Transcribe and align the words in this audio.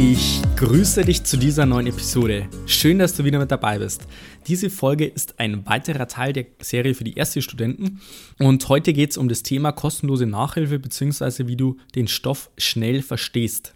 Ich 0.00 0.42
grüße 0.54 1.04
dich 1.04 1.24
zu 1.24 1.36
dieser 1.36 1.66
neuen 1.66 1.88
Episode. 1.88 2.46
Schön, 2.66 3.00
dass 3.00 3.16
du 3.16 3.24
wieder 3.24 3.40
mit 3.40 3.50
dabei 3.50 3.80
bist. 3.80 4.06
Diese 4.46 4.70
Folge 4.70 5.04
ist 5.04 5.40
ein 5.40 5.66
weiterer 5.66 6.06
Teil 6.06 6.32
der 6.32 6.46
Serie 6.60 6.94
für 6.94 7.02
die 7.02 7.14
erste 7.14 7.42
Studenten 7.42 8.00
und 8.38 8.68
heute 8.68 8.92
geht 8.92 9.10
es 9.10 9.16
um 9.16 9.28
das 9.28 9.42
Thema 9.42 9.72
kostenlose 9.72 10.26
Nachhilfe 10.26 10.78
bzw. 10.78 11.48
wie 11.48 11.56
du 11.56 11.78
den 11.96 12.06
Stoff 12.06 12.48
schnell 12.56 13.02
verstehst. 13.02 13.74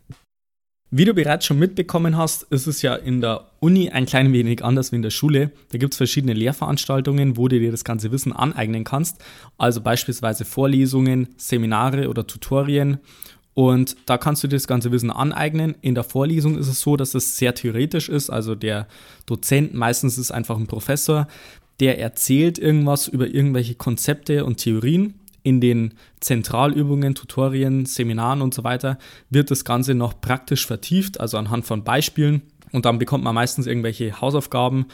Wie 0.93 1.07
du 1.07 1.13
bereits 1.13 1.45
schon 1.45 1.59
mitbekommen 1.59 2.17
hast, 2.17 2.45
ist 2.45 2.69
es 2.69 2.83
ja 2.83 2.95
in 2.95 3.21
der 3.21 3.51
Uni 3.59 3.91
ein 3.91 4.07
klein 4.07 4.33
wenig 4.33 4.63
anders 4.63 4.93
wie 4.93 4.97
in 4.97 5.03
der 5.03 5.11
Schule. 5.11 5.51
Da 5.73 5.79
gibt 5.79 5.95
es 5.95 5.97
verschiedene 5.97 6.35
Lehrveranstaltungen, 6.35 7.37
wo 7.37 7.49
du 7.49 7.59
dir 7.59 7.73
das 7.73 7.83
ganze 7.83 8.13
Wissen 8.13 8.33
aneignen 8.33 8.85
kannst. 8.85 9.21
Also 9.59 9.81
beispielsweise 9.81 10.45
Vorlesungen, 10.45 11.31
Seminare 11.37 12.09
oder 12.09 12.29
Tutorien 12.29 13.01
und 13.55 13.97
da 14.07 14.17
kannst 14.17 14.43
du 14.43 14.49
dir 14.49 14.57
das 14.57 14.67
ganze 14.67 14.93
Wissen 14.93 15.11
aneignen. 15.11 15.75
In 15.83 15.95
der 15.95 16.05
Vorlesung 16.05 16.57
ist 16.57 16.69
es 16.69 16.81
so, 16.81 16.97
dass 16.97 17.15
es 17.15 17.37
sehr 17.37 17.55
theoretisch 17.55 18.09
ist. 18.09 18.31
Also 18.31 18.55
der 18.55 18.87
Dozent, 19.27 19.75
meistens 19.75 20.17
ist 20.17 20.31
einfach 20.31 20.57
ein 20.57 20.67
Professor, 20.67 21.29
der 21.81 21.99
erzählt 21.99 22.59
irgendwas 22.59 23.09
über 23.09 23.27
irgendwelche 23.27 23.75
Konzepte 23.75 24.45
und 24.45 24.57
Theorien. 24.57 25.15
In 25.43 25.61
den 25.61 25.95
Zentralübungen, 26.21 27.17
Tutorien, 27.17 27.85
Seminaren 27.85 28.43
und 28.43 28.55
so 28.55 28.63
weiter 28.63 28.99
wird 29.29 29.51
das 29.51 29.65
Ganze 29.65 29.95
noch 29.95 30.21
praktisch 30.21 30.67
vertieft, 30.67 31.21
also 31.21 31.37
anhand 31.37 31.67
von 31.67 31.83
Beispielen. 31.83 32.43
Und 32.71 32.85
dann 32.87 32.99
bekommt 32.99 33.25
man 33.25 33.35
meistens 33.35 33.67
irgendwelche 33.67 34.21
Hausaufgaben 34.21 34.87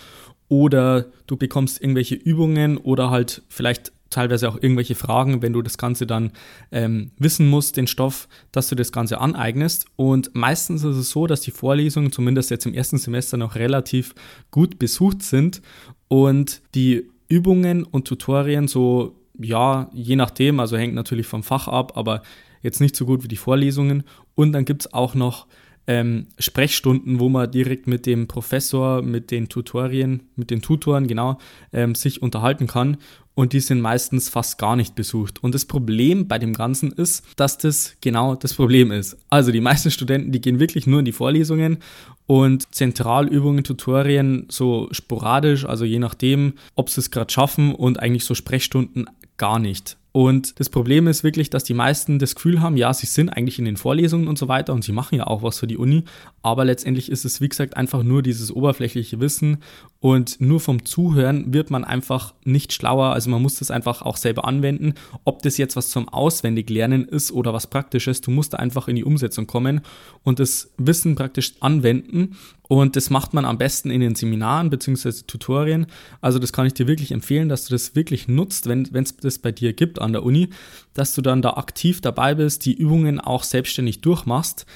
oder 0.49 1.07
du 1.27 1.37
bekommst 1.37 1.81
irgendwelche 1.81 2.15
Übungen 2.15 2.79
oder 2.79 3.11
halt 3.11 3.43
vielleicht 3.49 3.93
teilweise 4.11 4.49
auch 4.49 4.57
irgendwelche 4.57 4.95
Fragen, 4.95 5.43
wenn 5.43 5.53
du 5.53 5.63
das 5.63 5.79
Ganze 5.79 6.07
dann 6.07 6.33
ähm, 6.73 7.11
wissen 7.19 7.49
musst, 7.49 7.77
den 7.77 7.87
Stoff, 7.87 8.29
dass 8.53 8.69
du 8.69 8.75
das 8.75 8.93
Ganze 8.93 9.21
aneignest. 9.21 9.87
Und 9.97 10.35
meistens 10.35 10.85
ist 10.85 10.97
es 10.97 11.11
so, 11.11 11.27
dass 11.27 11.41
die 11.41 11.51
Vorlesungen 11.51 12.13
zumindest 12.13 12.51
jetzt 12.51 12.67
im 12.67 12.75
ersten 12.75 12.99
Semester 12.99 13.37
noch 13.37 13.55
relativ 13.55 14.15
gut 14.51 14.79
besucht 14.79 15.23
sind 15.23 15.63
und 16.09 16.63
die 16.75 17.11
Übungen 17.29 17.85
und 17.85 18.09
Tutorien 18.09 18.69
so, 18.69 19.15
ja, 19.39 19.91
je 19.93 20.17
nachdem, 20.17 20.61
also 20.61 20.77
hängt 20.77 20.95
natürlich 20.95 21.27
vom 21.27 21.43
Fach 21.43 21.69
ab, 21.69 21.97
aber 21.97 22.23
jetzt 22.63 22.81
nicht 22.81 22.97
so 22.97 23.07
gut 23.07 23.23
wie 23.23 23.29
die 23.29 23.37
Vorlesungen. 23.37 24.05
Und 24.35 24.53
dann 24.53 24.65
gibt 24.65 24.83
es 24.83 24.93
auch 24.93 25.15
noch 25.15 25.47
ähm, 25.87 26.27
Sprechstunden, 26.39 27.19
wo 27.19 27.29
man 27.29 27.51
direkt 27.51 27.87
mit 27.87 28.07
dem 28.07 28.29
Professor, 28.29 29.03
mit 29.03 29.31
den 29.31 29.49
Tutorien, 29.49 30.23
mit 30.37 30.51
den 30.51 30.63
Tutoren, 30.63 31.07
genau, 31.07 31.39
ähm, 31.73 31.95
sich 31.95 32.23
unterhalten 32.23 32.67
kann 32.67 32.99
und 33.39 33.53
die 33.53 33.61
sind 33.61 33.81
meistens 33.81 34.29
fast 34.29 34.59
gar 34.59 34.75
nicht 34.75 34.97
besucht. 34.97 35.45
Und 35.45 35.55
das 35.55 35.65
Problem 35.65 36.27
bei 36.27 36.41
dem 36.41 36.55
Ganzen 36.55 36.91
ist, 36.91 37.25
dass 37.37 37.57
das 37.57 37.95
genau 38.01 38.35
das 38.35 38.53
Problem 38.53 38.91
ist. 38.91 39.17
Also 39.31 39.53
die 39.53 39.61
meisten 39.61 39.93
Studenten, 39.93 40.33
die 40.33 40.41
gehen 40.41 40.59
wirklich 40.59 40.89
nur 40.89 40.99
in 40.99 41.05
die 41.05 41.13
Vorlesungen 41.13 41.79
und 42.27 42.75
Zentralübungen, 42.75 43.63
Tutorien 43.63 44.47
so 44.49 44.89
sporadisch, 44.91 45.65
also 45.65 45.85
je 45.85 46.01
nachdem, 46.01 46.55
ob 46.75 46.91
sie 46.91 47.01
es 47.01 47.13
gerade 47.13 47.33
schaffen 47.33 47.77
und 47.77 48.01
eigentlich 48.01 48.25
so 48.25 48.35
Sprechstunden 48.35 49.07
gar 49.37 49.61
nicht. 49.61 49.97
Und 50.13 50.59
das 50.59 50.71
Problem 50.71 51.07
ist 51.07 51.23
wirklich, 51.23 51.51
dass 51.51 51.65
die 51.65 51.75
meisten 51.75 52.19
das 52.19 52.35
Gefühl 52.35 52.61
haben, 52.61 52.77
ja, 52.77 52.93
sie 52.95 53.07
sind 53.07 53.29
eigentlich 53.29 53.59
in 53.59 53.67
den 53.67 53.77
Vorlesungen 53.77 54.27
und 54.27 54.39
so 54.39 54.49
weiter 54.49 54.73
und 54.73 54.83
sie 54.83 54.93
machen 54.93 55.17
ja 55.17 55.27
auch 55.27 55.43
was 55.43 55.59
für 55.59 55.67
die 55.67 55.77
Uni, 55.77 56.05
aber 56.43 56.65
letztendlich 56.65 57.11
ist 57.11 57.25
es, 57.25 57.41
wie 57.41 57.49
gesagt, 57.49 57.77
einfach 57.77 58.03
nur 58.03 58.23
dieses 58.23 58.51
oberflächliche 58.51 59.21
Wissen 59.21 59.59
und 60.01 60.41
nur 60.41 60.61
vom 60.61 60.85
Zuhören 60.85 61.53
wird 61.53 61.71
man 61.71 61.85
einfach 61.85 62.33
nicht 62.45 62.73
schlauer. 62.73 63.13
Also 63.13 63.31
man 63.31 63.43
muss 63.43 63.57
das 63.57 63.73
einfach 63.73 64.03
auch 64.03 64.17
selber 64.17 64.45
anwenden. 64.45 64.95
Ob 65.25 65.43
das 65.43 65.59
jetzt 65.59 65.75
was 65.75 65.91
zum 65.91 66.09
Auswendiglernen 66.09 67.05
ist 67.05 67.33
oder 67.33 67.53
was 67.53 67.67
Praktisches, 67.67 68.21
du 68.21 68.31
musst 68.31 68.55
da 68.55 68.59
einfach 68.59 68.87
in 68.87 68.95
die 68.95 69.05
Umsetzung 69.05 69.49
kommen 69.49 69.81
und 70.23 70.39
das 70.39 70.71
Wissen 70.79 71.17
praktisch 71.17 71.55
anwenden. 71.61 72.37
Und 72.69 72.97
das 72.97 73.11
macht 73.11 73.35
man 73.35 73.45
am 73.45 73.59
besten 73.59 73.91
in 73.91 74.01
den 74.01 74.15
Seminaren 74.15 74.71
bzw. 74.71 75.23
Tutorien. 75.27 75.87
Also 76.21 76.39
das 76.39 76.53
kann 76.53 76.67
ich 76.67 76.75
dir 76.75 76.87
wirklich 76.87 77.13
empfehlen, 77.13 77.49
dass 77.49 77.65
du 77.65 77.75
das 77.75 77.97
wirklich 77.97 78.29
nutzt, 78.29 78.69
wenn 78.69 78.87
es 78.93 79.17
das 79.17 79.39
bei 79.39 79.51
dir 79.51 79.73
gibt 79.73 79.98
an 80.01 80.13
der 80.13 80.25
Uni, 80.25 80.51
dass 80.95 81.15
du 81.15 81.23
dann 81.23 81.43
da 81.43 81.55
aktiv 81.55 82.01
dabei 82.01 82.35
bist, 82.35 82.65
die 82.65 82.75
Übungen 82.75 83.21
auch 83.21 83.43
selbstständig 83.43 84.01
durchmachst 84.01 84.67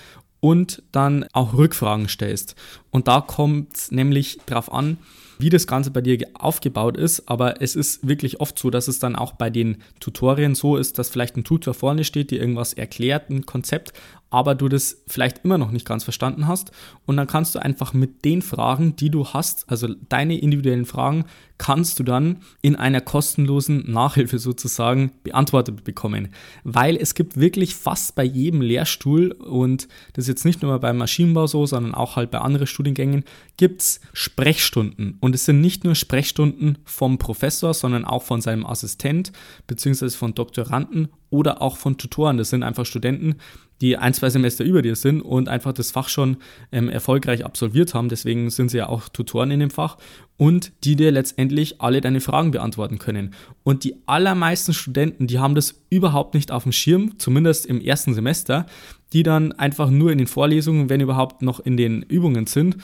und 0.41 0.83
dann 0.91 1.25
auch 1.33 1.55
Rückfragen 1.55 2.09
stellst. 2.09 2.56
Und 2.91 3.06
da 3.09 3.21
kommt 3.21 3.77
es 3.77 3.91
nämlich 3.93 4.41
darauf 4.47 4.72
an, 4.72 4.99
wie 5.38 5.50
das 5.50 5.66
Ganze 5.66 5.91
bei 5.91 6.00
dir 6.00 6.19
aufgebaut 6.34 6.97
ist, 6.97 7.28
aber 7.28 7.60
es 7.60 7.75
ist 7.75 8.06
wirklich 8.06 8.41
oft 8.41 8.59
so, 8.59 8.71
dass 8.71 8.88
es 8.88 8.99
dann 8.99 9.16
auch 9.16 9.33
bei 9.33 9.50
den 9.50 9.78
Tutorien 9.99 10.55
so 10.55 10.77
ist, 10.77 10.99
dass 10.99 11.09
vielleicht 11.09 11.37
ein 11.37 11.44
Tutor 11.44 11.75
vorne 11.75 12.04
steht, 12.04 12.31
dir 12.31 12.41
irgendwas 12.41 12.72
erklärt, 12.75 13.28
ein 13.31 13.44
Konzept, 13.44 13.93
aber 14.31 14.54
du 14.54 14.69
das 14.69 15.03
vielleicht 15.06 15.44
immer 15.44 15.59
noch 15.59 15.71
nicht 15.71 15.87
ganz 15.87 16.04
verstanden 16.04 16.47
hast. 16.47 16.71
Und 17.06 17.16
dann 17.16 17.27
kannst 17.27 17.54
du 17.54 17.59
einfach 17.59 17.93
mit 17.93 18.25
den 18.25 18.41
Fragen, 18.41 18.97
die 18.97 19.10
du 19.10 19.28
hast, 19.28 19.69
also 19.69 19.89
deine 20.09 20.39
individuellen 20.39 20.87
Fragen, 20.87 21.25
kannst 21.62 22.00
du 22.00 22.02
dann 22.02 22.38
in 22.60 22.74
einer 22.74 23.00
kostenlosen 23.00 23.88
Nachhilfe 23.88 24.40
sozusagen 24.40 25.12
beantwortet 25.22 25.84
bekommen. 25.84 26.30
Weil 26.64 26.96
es 26.96 27.14
gibt 27.14 27.38
wirklich 27.38 27.76
fast 27.76 28.16
bei 28.16 28.24
jedem 28.24 28.62
Lehrstuhl, 28.62 29.30
und 29.30 29.86
das 30.14 30.24
ist 30.24 30.28
jetzt 30.28 30.44
nicht 30.44 30.60
nur 30.60 30.76
beim 30.80 30.96
Maschinenbau 30.96 31.46
so, 31.46 31.64
sondern 31.64 31.94
auch 31.94 32.16
halt 32.16 32.32
bei 32.32 32.38
anderen 32.38 32.66
Studiengängen, 32.66 33.22
gibt 33.58 33.80
es 33.80 34.00
Sprechstunden. 34.12 35.18
Und 35.20 35.36
es 35.36 35.44
sind 35.44 35.60
nicht 35.60 35.84
nur 35.84 35.94
Sprechstunden 35.94 36.78
vom 36.84 37.18
Professor, 37.18 37.74
sondern 37.74 38.04
auch 38.04 38.24
von 38.24 38.40
seinem 38.40 38.66
Assistent 38.66 39.30
bzw. 39.68 40.10
von 40.10 40.34
Doktoranden 40.34 41.10
oder 41.30 41.62
auch 41.62 41.76
von 41.76 41.96
Tutoren. 41.96 42.38
Das 42.38 42.50
sind 42.50 42.64
einfach 42.64 42.86
Studenten, 42.86 43.36
die 43.82 43.98
ein, 43.98 44.15
zwei 44.15 44.31
Semester 44.31 44.65
über 44.65 44.81
dir 44.81 44.97
sind 44.97 45.20
und 45.20 45.48
einfach 45.48 45.72
das 45.72 45.91
Fach 45.91 46.09
schon 46.09 46.38
ähm, 46.70 46.88
erfolgreich 46.88 47.44
absolviert 47.44 47.93
haben. 47.93 48.09
Deswegen 48.09 48.48
sind 48.48 48.70
sie 48.70 48.78
ja 48.78 48.88
auch 48.88 49.09
Tutoren 49.09 49.50
in 49.50 49.60
dem 49.60 49.70
Fach 49.70 49.98
und 50.38 50.72
die 50.84 50.97
dir 50.97 51.10
letztendlich 51.10 51.81
alle 51.81 52.00
deine 52.00 52.21
Fragen 52.21 52.53
beantworten 52.53 52.98
können. 52.98 53.34
Und 53.65 53.84
die 53.84 53.97
allermeisten 54.06 54.72
Studenten, 54.72 55.26
die 55.26 55.41
haben 55.41 55.56
das 55.56 55.82
überhaupt 55.91 56.34
nicht 56.34 56.53
auf 56.53 56.62
dem 56.62 56.72
Schirm, 56.72 57.19
zumindest 57.19 57.66
im 57.66 57.81
ersten 57.81 58.15
Semester, 58.15 58.66
die 59.12 59.25
dann 59.25 59.53
einfach 59.53 59.91
nur 59.91 60.12
in 60.12 60.19
den 60.19 60.28
Vorlesungen, 60.28 60.88
wenn 60.88 61.00
überhaupt 61.00 61.42
noch 61.42 61.60
in 61.60 61.76
den 61.76 62.03
Übungen 62.03 62.47
sind 62.47 62.76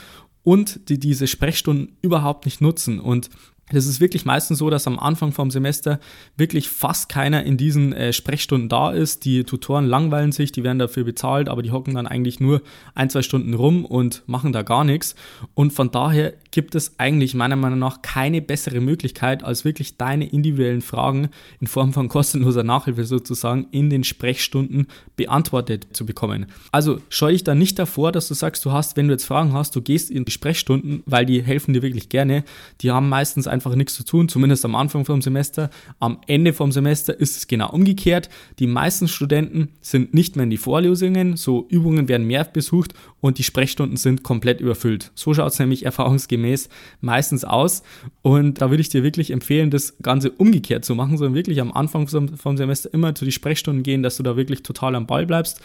und 0.43 0.89
die 0.89 0.99
diese 0.99 1.27
Sprechstunden 1.27 1.95
überhaupt 2.01 2.45
nicht 2.45 2.59
nutzen. 2.59 2.99
Und 2.99 3.29
das 3.71 3.85
ist 3.85 3.99
wirklich 3.99 4.25
meistens 4.25 4.59
so, 4.59 4.69
dass 4.69 4.87
am 4.87 4.99
Anfang 4.99 5.31
vom 5.31 5.51
Semester 5.51 5.99
wirklich 6.37 6.69
fast 6.69 7.09
keiner 7.09 7.43
in 7.43 7.57
diesen 7.57 7.93
äh, 7.93 8.13
Sprechstunden 8.13 8.69
da 8.69 8.91
ist. 8.91 9.25
Die 9.25 9.43
Tutoren 9.43 9.85
langweilen 9.85 10.31
sich, 10.31 10.51
die 10.51 10.63
werden 10.63 10.79
dafür 10.79 11.03
bezahlt, 11.03 11.49
aber 11.49 11.61
die 11.61 11.71
hocken 11.71 11.95
dann 11.95 12.07
eigentlich 12.07 12.39
nur 12.39 12.61
ein, 12.95 13.09
zwei 13.09 13.21
Stunden 13.21 13.53
rum 13.53 13.85
und 13.85 14.23
machen 14.25 14.51
da 14.51 14.63
gar 14.63 14.83
nichts. 14.83 15.15
Und 15.53 15.73
von 15.73 15.91
daher 15.91 16.33
gibt 16.51 16.75
es 16.75 16.97
eigentlich 16.97 17.35
meiner 17.35 17.55
Meinung 17.55 17.79
nach 17.79 18.01
keine 18.01 18.41
bessere 18.41 18.79
Möglichkeit, 18.79 19.43
als 19.43 19.65
wirklich 19.65 19.97
deine 19.97 20.27
individuellen 20.27 20.81
Fragen 20.81 21.29
in 21.59 21.67
Form 21.67 21.93
von 21.93 22.09
kostenloser 22.09 22.63
Nachhilfe 22.63 23.05
sozusagen 23.05 23.67
in 23.71 23.89
den 23.89 24.03
Sprechstunden 24.03 24.87
beantwortet 25.15 25.87
zu 25.93 26.05
bekommen. 26.05 26.47
Also 26.71 26.99
scheue 27.09 27.33
dich 27.33 27.43
da 27.43 27.53
nicht 27.53 27.77
davor, 27.77 28.11
dass 28.11 28.27
du 28.27 28.33
sagst, 28.33 28.65
du 28.65 28.71
hast, 28.71 28.97
wenn 28.97 29.07
du 29.07 29.13
jetzt 29.13 29.25
Fragen 29.25 29.53
hast, 29.53 29.75
du 29.75 29.81
gehst 29.81 30.09
in 30.09 30.25
die 30.25 30.31
Sprechstunden, 30.31 31.03
weil 31.05 31.25
die 31.25 31.43
helfen 31.43 31.73
dir 31.73 31.81
wirklich 31.81 32.09
gerne. 32.09 32.43
Die 32.81 32.91
haben 32.91 33.09
meistens 33.09 33.47
einfach 33.47 33.58
einfach 33.59 33.75
nichts 33.75 33.93
zu 33.93 34.03
tun, 34.03 34.29
zumindest 34.29 34.63
am 34.63 34.75
Anfang 34.75 35.03
vom 35.03 35.21
Semester. 35.21 35.69
Am 35.99 36.19
Ende 36.27 36.53
vom 36.53 36.71
Semester 36.71 37.19
ist 37.19 37.35
es 37.35 37.47
genau 37.47 37.69
umgekehrt. 37.71 38.29
Die 38.57 38.67
meisten 38.67 39.07
Studenten 39.07 39.69
sind 39.81 40.13
nicht 40.13 40.37
mehr 40.37 40.45
in 40.45 40.49
die 40.49 40.57
Vorlesungen, 40.57 41.35
so 41.35 41.67
Übungen 41.69 42.07
werden 42.07 42.25
mehr 42.25 42.45
besucht 42.45 42.93
und 43.19 43.37
die 43.37 43.43
Sprechstunden 43.43 43.97
sind 43.97 44.23
komplett 44.23 44.61
überfüllt. 44.61 45.11
So 45.13 45.33
schaut 45.33 45.51
es 45.51 45.59
nämlich 45.59 45.83
erfahrungsgemäß 45.89 46.69
meistens 47.01 47.43
aus 47.43 47.83
und 48.21 48.61
da 48.61 48.69
würde 48.69 48.81
ich 48.81 48.89
dir 48.89 49.03
wirklich 49.03 49.31
empfehlen, 49.31 49.71
das 49.71 49.97
Ganze 50.01 50.31
umgekehrt 50.31 50.85
zu 50.85 50.95
machen, 50.95 51.17
sondern 51.17 51.35
wirklich 51.35 51.59
am 51.59 51.73
Anfang 51.73 52.07
vom 52.07 52.57
Semester 52.57 52.93
immer 52.93 53.13
zu 53.13 53.25
die 53.25 53.31
Sprechstunden 53.31 53.83
gehen, 53.83 54.03
dass 54.03 54.17
du 54.17 54.23
da 54.23 54.37
wirklich 54.37 54.63
total 54.63 54.95
am 54.95 55.05
Ball 55.05 55.25
bleibst 55.25 55.61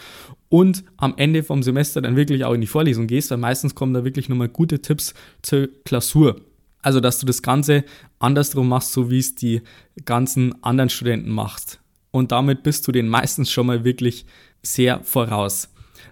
und 0.49 0.83
am 0.97 1.13
Ende 1.17 1.43
vom 1.43 1.63
Semester 1.63 2.01
dann 2.01 2.15
wirklich 2.15 2.43
auch 2.43 2.53
in 2.53 2.61
die 2.61 2.67
Vorlesung 2.67 3.07
gehst, 3.07 3.31
weil 3.31 3.37
meistens 3.37 3.75
kommen 3.75 3.93
da 3.93 4.03
wirklich 4.03 4.29
nochmal 4.29 4.49
gute 4.49 4.81
Tipps 4.81 5.13
zur 5.41 5.69
Klausur. 5.83 6.41
Also, 6.85 6.99
dass 6.99 7.17
du 7.17 7.25
das 7.25 7.41
Ganze 7.41 7.83
andersrum 8.19 8.69
machst, 8.69 8.93
so 8.93 9.09
wie 9.09 9.17
es 9.17 9.33
die 9.33 9.63
ganzen 10.05 10.63
anderen 10.63 10.91
Studenten 10.91 11.31
machst. 11.31 11.79
Und 12.11 12.31
damit 12.31 12.61
bist 12.61 12.87
du 12.87 12.91
den 12.91 13.07
meistens 13.07 13.49
schon 13.51 13.65
mal 13.65 13.83
wirklich 13.83 14.27
sehr 14.61 15.03
voraus. 15.03 15.67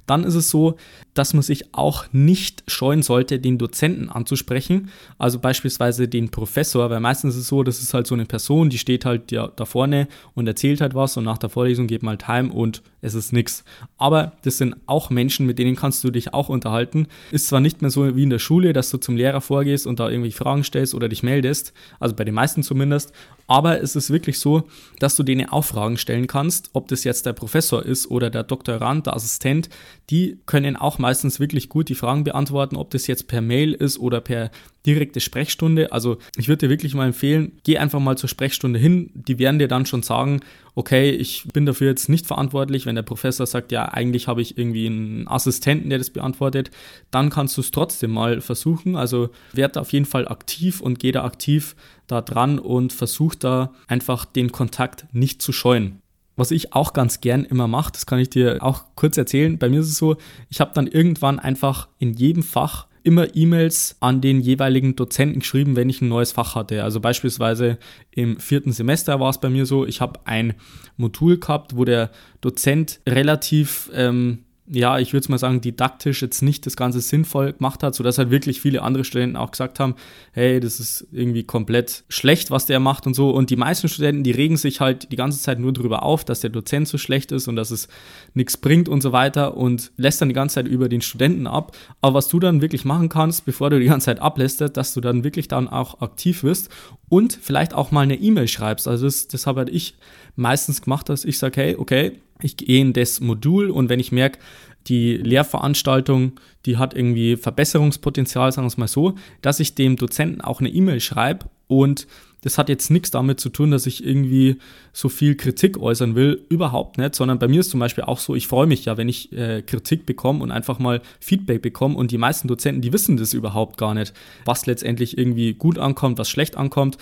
Dann 0.05 0.23
ist 0.23 0.35
es 0.35 0.49
so, 0.49 0.75
dass 1.13 1.33
man 1.33 1.43
sich 1.43 1.73
auch 1.73 2.05
nicht 2.11 2.63
scheuen 2.67 3.03
sollte, 3.03 3.39
den 3.39 3.57
Dozenten 3.57 4.09
anzusprechen, 4.09 4.89
also 5.17 5.39
beispielsweise 5.39 6.07
den 6.07 6.29
Professor, 6.29 6.89
weil 6.89 6.99
meistens 6.99 7.35
ist 7.35 7.41
es 7.41 7.47
so, 7.47 7.63
das 7.63 7.81
ist 7.81 7.93
halt 7.93 8.07
so 8.07 8.15
eine 8.15 8.25
Person, 8.25 8.69
die 8.69 8.77
steht 8.77 9.05
halt 9.05 9.31
ja 9.31 9.47
da 9.47 9.65
vorne 9.65 10.07
und 10.33 10.47
erzählt 10.47 10.81
halt 10.81 10.95
was 10.95 11.17
und 11.17 11.23
nach 11.23 11.37
der 11.37 11.49
Vorlesung 11.49 11.87
geht 11.87 12.03
man 12.03 12.13
halt 12.13 12.27
heim 12.27 12.51
und 12.51 12.81
es 13.01 13.13
ist 13.13 13.33
nichts. 13.33 13.63
Aber 13.97 14.33
das 14.43 14.57
sind 14.57 14.75
auch 14.85 15.09
Menschen, 15.09 15.45
mit 15.45 15.59
denen 15.59 15.75
kannst 15.75 16.03
du 16.03 16.09
dich 16.09 16.33
auch 16.33 16.49
unterhalten. 16.49 17.07
Ist 17.31 17.47
zwar 17.47 17.59
nicht 17.59 17.81
mehr 17.81 17.91
so 17.91 18.15
wie 18.15 18.23
in 18.23 18.29
der 18.29 18.39
Schule, 18.39 18.73
dass 18.73 18.89
du 18.89 18.97
zum 18.97 19.17
Lehrer 19.17 19.41
vorgehst 19.41 19.85
und 19.85 19.99
da 19.99 20.09
irgendwie 20.09 20.31
Fragen 20.31 20.63
stellst 20.63 20.95
oder 20.95 21.09
dich 21.09 21.23
meldest, 21.23 21.73
also 21.99 22.15
bei 22.15 22.23
den 22.23 22.33
meisten 22.33 22.63
zumindest, 22.63 23.13
aber 23.47 23.81
es 23.81 23.95
ist 23.95 24.09
wirklich 24.09 24.39
so, 24.39 24.63
dass 24.99 25.15
du 25.15 25.23
denen 25.23 25.49
auch 25.49 25.65
Fragen 25.65 25.97
stellen 25.97 26.27
kannst, 26.27 26.69
ob 26.73 26.87
das 26.87 27.03
jetzt 27.03 27.25
der 27.25 27.33
Professor 27.33 27.83
ist 27.83 28.09
oder 28.09 28.29
der 28.29 28.43
Doktorand, 28.43 29.05
der 29.05 29.15
Assistent, 29.15 29.69
die 30.09 30.37
können 30.45 30.75
auch 30.75 30.99
meistens 30.99 31.39
wirklich 31.39 31.69
gut 31.69 31.89
die 31.89 31.95
Fragen 31.95 32.23
beantworten, 32.23 32.75
ob 32.75 32.89
das 32.91 33.07
jetzt 33.07 33.27
per 33.27 33.41
Mail 33.41 33.73
ist 33.73 33.97
oder 33.97 34.21
per 34.21 34.51
direkte 34.85 35.21
Sprechstunde. 35.21 35.93
Also 35.93 36.17
ich 36.35 36.49
würde 36.49 36.65
dir 36.65 36.69
wirklich 36.69 36.93
mal 36.93 37.07
empfehlen, 37.07 37.53
geh 37.63 37.77
einfach 37.77 37.99
mal 37.99 38.17
zur 38.17 38.27
Sprechstunde 38.27 38.79
hin. 38.79 39.11
Die 39.13 39.39
werden 39.39 39.59
dir 39.59 39.69
dann 39.69 39.85
schon 39.85 40.03
sagen, 40.03 40.41
okay, 40.75 41.11
ich 41.11 41.45
bin 41.53 41.65
dafür 41.65 41.87
jetzt 41.87 42.09
nicht 42.09 42.27
verantwortlich. 42.27 42.85
Wenn 42.85 42.95
der 42.95 43.03
Professor 43.03 43.45
sagt, 43.45 43.71
ja, 43.71 43.85
eigentlich 43.85 44.27
habe 44.27 44.41
ich 44.41 44.57
irgendwie 44.57 44.87
einen 44.87 45.27
Assistenten, 45.27 45.89
der 45.89 45.99
das 45.99 46.09
beantwortet, 46.09 46.69
dann 47.11 47.29
kannst 47.29 47.55
du 47.55 47.61
es 47.61 47.71
trotzdem 47.71 48.11
mal 48.11 48.41
versuchen. 48.41 48.97
Also 48.97 49.29
werd 49.53 49.77
auf 49.77 49.93
jeden 49.93 50.05
Fall 50.05 50.27
aktiv 50.27 50.81
und 50.81 50.99
geh 50.99 51.13
da 51.13 51.23
aktiv 51.23 51.75
da 52.07 52.19
dran 52.19 52.59
und 52.59 52.91
versuch 52.91 53.35
da 53.35 53.73
einfach 53.87 54.25
den 54.25 54.51
Kontakt 54.51 55.05
nicht 55.13 55.41
zu 55.41 55.53
scheuen. 55.53 56.02
Was 56.35 56.51
ich 56.51 56.73
auch 56.73 56.93
ganz 56.93 57.21
gern 57.21 57.45
immer 57.45 57.67
mache, 57.67 57.91
das 57.91 58.05
kann 58.05 58.19
ich 58.19 58.29
dir 58.29 58.57
auch 58.61 58.85
kurz 58.95 59.17
erzählen. 59.17 59.57
Bei 59.57 59.69
mir 59.69 59.81
ist 59.81 59.89
es 59.89 59.97
so, 59.97 60.17
ich 60.49 60.59
habe 60.59 60.71
dann 60.73 60.87
irgendwann 60.87 61.39
einfach 61.39 61.87
in 61.99 62.13
jedem 62.13 62.43
Fach 62.43 62.87
immer 63.03 63.35
E-Mails 63.35 63.97
an 63.99 64.21
den 64.21 64.39
jeweiligen 64.39 64.95
Dozenten 64.95 65.39
geschrieben, 65.39 65.75
wenn 65.75 65.89
ich 65.89 66.01
ein 66.01 66.07
neues 66.07 66.31
Fach 66.31 66.55
hatte. 66.55 66.83
Also 66.83 67.01
beispielsweise 67.01 67.77
im 68.11 68.39
vierten 68.39 68.71
Semester 68.71 69.19
war 69.19 69.29
es 69.29 69.39
bei 69.39 69.49
mir 69.49 69.65
so, 69.65 69.85
ich 69.85 70.01
habe 70.01 70.21
ein 70.25 70.53
Modul 70.95 71.37
gehabt, 71.37 71.75
wo 71.75 71.83
der 71.85 72.11
Dozent 72.41 73.01
relativ 73.07 73.91
ähm, 73.93 74.42
ja, 74.65 74.97
ich 74.97 75.11
würde 75.11 75.23
es 75.23 75.29
mal 75.29 75.37
sagen, 75.37 75.59
didaktisch 75.59 76.21
jetzt 76.21 76.41
nicht 76.41 76.65
das 76.65 76.77
Ganze 76.77 77.01
sinnvoll 77.01 77.51
gemacht 77.51 77.83
hat, 77.83 77.95
sodass 77.95 78.17
halt 78.17 78.31
wirklich 78.31 78.61
viele 78.61 78.81
andere 78.81 79.03
Studenten 79.03 79.35
auch 79.35 79.51
gesagt 79.51 79.79
haben, 79.79 79.95
hey, 80.31 80.61
das 80.61 80.79
ist 80.79 81.05
irgendwie 81.11 81.43
komplett 81.43 82.05
schlecht, 82.07 82.49
was 82.49 82.65
der 82.65 82.79
macht 82.79 83.05
und 83.05 83.13
so. 83.13 83.31
Und 83.31 83.49
die 83.49 83.57
meisten 83.57 83.89
Studenten, 83.89 84.23
die 84.23 84.31
regen 84.31 84.55
sich 84.55 84.79
halt 84.79 85.11
die 85.11 85.17
ganze 85.17 85.39
Zeit 85.39 85.59
nur 85.59 85.73
darüber 85.73 86.03
auf, 86.03 86.23
dass 86.23 86.39
der 86.39 86.49
Dozent 86.49 86.87
so 86.87 86.97
schlecht 86.97 87.33
ist 87.33 87.49
und 87.49 87.57
dass 87.57 87.71
es 87.71 87.89
nichts 88.35 88.55
bringt 88.55 88.87
und 88.87 89.01
so 89.01 89.11
weiter 89.11 89.57
und 89.57 89.91
lässt 89.97 90.21
dann 90.21 90.29
die 90.29 90.35
ganze 90.35 90.55
Zeit 90.55 90.67
über 90.67 90.87
den 90.87 91.01
Studenten 91.01 91.45
ab. 91.45 91.75
Aber 91.99 92.15
was 92.15 92.29
du 92.29 92.39
dann 92.39 92.61
wirklich 92.61 92.85
machen 92.85 93.09
kannst, 93.09 93.43
bevor 93.43 93.69
du 93.69 93.79
die 93.79 93.87
ganze 93.87 94.05
Zeit 94.05 94.21
ablässt, 94.21 94.61
dass 94.61 94.93
du 94.93 95.01
dann 95.01 95.25
wirklich 95.25 95.49
dann 95.49 95.67
auch 95.67 95.99
aktiv 95.99 96.41
wirst 96.43 96.69
und 97.09 97.37
vielleicht 97.41 97.73
auch 97.73 97.91
mal 97.91 98.01
eine 98.01 98.15
E-Mail 98.15 98.47
schreibst. 98.47 98.87
Also 98.87 99.05
das, 99.05 99.27
das 99.27 99.45
habe 99.45 99.59
halt 99.59 99.69
ich 99.69 99.95
meistens 100.35 100.81
gemacht, 100.81 101.09
dass 101.09 101.25
ich 101.25 101.37
sage, 101.37 101.61
hey, 101.61 101.75
okay, 101.75 102.13
ich 102.41 102.57
gehe 102.57 102.81
in 102.81 102.93
das 102.93 103.19
Modul 103.21 103.69
und 103.69 103.89
wenn 103.89 103.99
ich 103.99 104.11
merke, 104.11 104.39
die 104.87 105.15
Lehrveranstaltung, 105.15 106.33
die 106.65 106.77
hat 106.77 106.93
irgendwie 106.93 107.37
Verbesserungspotenzial, 107.37 108.51
sagen 108.51 108.65
wir 108.65 108.69
es 108.69 108.77
mal 108.77 108.87
so, 108.87 109.15
dass 109.41 109.59
ich 109.59 109.75
dem 109.75 109.95
Dozenten 109.95 110.41
auch 110.41 110.59
eine 110.59 110.69
E-Mail 110.69 110.99
schreibe 110.99 111.45
und 111.67 112.07
das 112.41 112.57
hat 112.57 112.67
jetzt 112.67 112.91
nichts 112.91 113.09
damit 113.09 113.39
zu 113.39 113.49
tun, 113.49 113.71
dass 113.71 113.85
ich 113.85 114.05
irgendwie 114.05 114.57
so 114.91 115.07
viel 115.07 115.35
Kritik 115.35 115.77
äußern 115.77 116.15
will, 116.15 116.45
überhaupt 116.49 116.97
nicht, 116.97 117.15
sondern 117.15 117.39
bei 117.39 117.47
mir 117.47 117.61
ist 117.61 117.69
zum 117.69 117.79
Beispiel 117.79 118.03
auch 118.03 118.19
so, 118.19 118.35
ich 118.35 118.47
freue 118.47 118.67
mich 118.67 118.83
ja, 118.83 118.97
wenn 118.97 119.07
ich 119.07 119.31
äh, 119.31 119.61
Kritik 119.61 120.05
bekomme 120.05 120.43
und 120.43 120.51
einfach 120.51 120.77
mal 120.77 121.01
Feedback 121.21 121.61
bekomme 121.61 121.95
und 121.95 122.11
die 122.11 122.17
meisten 122.17 122.49
Dozenten, 122.49 122.81
die 122.81 122.91
wissen 122.91 123.15
das 123.15 123.33
überhaupt 123.33 123.77
gar 123.77 123.93
nicht, 123.93 124.13
was 124.43 124.65
letztendlich 124.65 125.17
irgendwie 125.17 125.53
gut 125.53 125.79
ankommt, 125.79 126.17
was 126.17 126.29
schlecht 126.29 126.57
ankommt 126.57 126.97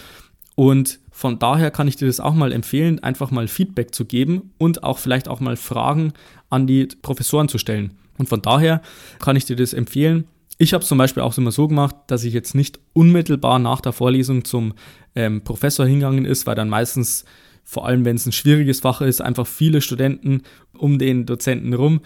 und 0.56 1.00
von 1.12 1.40
daher 1.40 1.72
kann 1.72 1.88
ich 1.88 1.96
dir 1.96 2.08
das 2.08 2.20
auch 2.20 2.34
mal 2.34 2.52
empfehlen, 2.52 3.00
einfach 3.00 3.32
mal 3.32 3.48
Feedback 3.48 3.94
zu 3.94 4.06
geben 4.06 4.52
und 4.58 4.84
auch 4.84 4.98
vielleicht 4.98 5.28
auch 5.28 5.40
mal 5.40 5.56
Fragen 5.56 6.14
an 6.50 6.68
die 6.68 6.88
Professoren 7.02 7.48
zu 7.48 7.58
stellen. 7.58 7.92
Und 8.18 8.28
von 8.28 8.42
daher 8.42 8.82
kann 9.20 9.36
ich 9.36 9.46
dir 9.46 9.56
das 9.56 9.74
empfehlen. 9.74 10.26
Ich 10.58 10.74
habe 10.74 10.84
es 10.84 10.88
zum 10.88 10.98
Beispiel 10.98 11.24
auch 11.24 11.38
immer 11.38 11.52
so 11.52 11.68
gemacht, 11.68 11.96
dass 12.08 12.24
ich 12.24 12.34
jetzt 12.34 12.56
nicht 12.56 12.80
unmittelbar 12.94 13.60
nach 13.60 13.82
der 13.82 13.94
Vorlesung 13.94 14.46
zum 14.46 14.74
ähm, 15.16 15.44
Professor 15.44 15.86
hingegangen 15.86 16.26
ist, 16.26 16.46
weil 16.46 16.56
dann 16.56 16.70
meistens, 16.70 17.26
vor 17.64 17.86
allem 17.86 18.06
wenn 18.06 18.16
es 18.16 18.26
ein 18.26 18.32
schwieriges 18.32 18.82
Fach 18.82 19.02
ist, 19.02 19.22
einfach 19.22 19.48
viele 19.48 19.82
Studenten 19.82 20.44
um 20.78 21.00
den 21.00 21.26
Dozenten 21.26 21.74
rum 21.74 22.02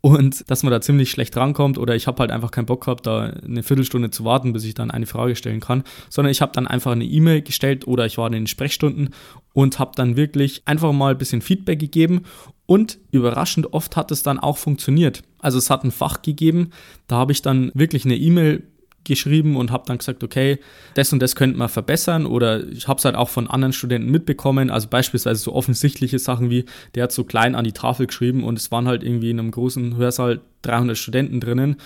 und 0.00 0.48
dass 0.50 0.62
man 0.62 0.70
da 0.70 0.80
ziemlich 0.80 1.10
schlecht 1.10 1.36
rankommt 1.36 1.78
oder 1.78 1.94
ich 1.94 2.06
habe 2.06 2.20
halt 2.20 2.30
einfach 2.30 2.50
keinen 2.50 2.66
Bock 2.66 2.84
gehabt, 2.84 3.06
da 3.06 3.24
eine 3.44 3.62
Viertelstunde 3.62 4.10
zu 4.10 4.24
warten, 4.24 4.52
bis 4.52 4.64
ich 4.64 4.74
dann 4.74 4.90
eine 4.90 5.06
Frage 5.06 5.36
stellen 5.36 5.60
kann, 5.60 5.84
sondern 6.08 6.30
ich 6.30 6.40
habe 6.40 6.52
dann 6.52 6.66
einfach 6.66 6.92
eine 6.92 7.04
E-Mail 7.04 7.42
gestellt 7.42 7.86
oder 7.86 8.06
ich 8.06 8.16
war 8.16 8.26
in 8.26 8.32
den 8.32 8.46
Sprechstunden 8.46 9.10
und 9.52 9.78
habe 9.78 9.92
dann 9.94 10.16
wirklich 10.16 10.62
einfach 10.64 10.92
mal 10.92 11.12
ein 11.12 11.18
bisschen 11.18 11.42
Feedback 11.42 11.78
gegeben 11.78 12.22
und 12.66 12.98
überraschend 13.10 13.72
oft 13.72 13.96
hat 13.96 14.10
es 14.10 14.22
dann 14.22 14.38
auch 14.38 14.56
funktioniert. 14.56 15.22
Also 15.38 15.58
es 15.58 15.70
hat 15.70 15.84
ein 15.84 15.90
Fach 15.90 16.22
gegeben, 16.22 16.70
da 17.06 17.16
habe 17.16 17.32
ich 17.32 17.42
dann 17.42 17.70
wirklich 17.74 18.04
eine 18.04 18.16
E-Mail 18.16 18.62
geschrieben 19.04 19.56
und 19.56 19.70
habe 19.70 19.84
dann 19.86 19.98
gesagt, 19.98 20.22
okay, 20.22 20.58
das 20.94 21.12
und 21.12 21.20
das 21.20 21.34
könnte 21.34 21.58
man 21.58 21.68
verbessern 21.68 22.26
oder 22.26 22.66
ich 22.68 22.86
habe 22.86 22.98
es 22.98 23.04
halt 23.04 23.16
auch 23.16 23.28
von 23.28 23.48
anderen 23.48 23.72
Studenten 23.72 24.10
mitbekommen, 24.10 24.70
also 24.70 24.88
beispielsweise 24.88 25.40
so 25.40 25.54
offensichtliche 25.54 26.18
Sachen 26.18 26.50
wie, 26.50 26.66
der 26.94 27.04
hat 27.04 27.12
so 27.12 27.24
klein 27.24 27.54
an 27.54 27.64
die 27.64 27.72
Tafel 27.72 28.06
geschrieben 28.06 28.44
und 28.44 28.58
es 28.58 28.70
waren 28.70 28.86
halt 28.86 29.02
irgendwie 29.02 29.30
in 29.30 29.38
einem 29.38 29.50
großen 29.50 29.96
Hörsaal 29.96 30.40
300 30.62 30.96
Studenten 30.96 31.40
drinnen 31.40 31.76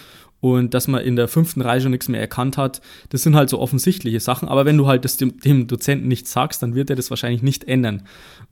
und 0.44 0.74
dass 0.74 0.88
man 0.88 1.00
in 1.00 1.16
der 1.16 1.26
fünften 1.26 1.62
Reihe 1.62 1.80
schon 1.80 1.92
nichts 1.92 2.08
mehr 2.08 2.20
erkannt 2.20 2.58
hat, 2.58 2.82
das 3.08 3.22
sind 3.22 3.34
halt 3.34 3.48
so 3.48 3.58
offensichtliche 3.58 4.20
Sachen. 4.20 4.46
Aber 4.46 4.66
wenn 4.66 4.76
du 4.76 4.86
halt 4.86 5.06
das 5.06 5.16
dem, 5.16 5.40
dem, 5.40 5.66
Dozenten 5.68 6.06
nicht 6.06 6.28
sagst, 6.28 6.62
dann 6.62 6.74
wird 6.74 6.90
er 6.90 6.96
das 6.96 7.08
wahrscheinlich 7.08 7.42
nicht 7.42 7.64
ändern. 7.64 8.02